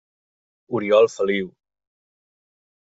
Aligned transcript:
Oriol 0.79 1.09
Feliu. 1.17 1.53